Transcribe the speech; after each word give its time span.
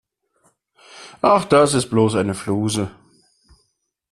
Ach, 1.21 1.45
das 1.45 1.75
ist 1.75 1.91
bloß 1.91 2.15
eine 2.15 2.33
Fluse. 2.33 2.89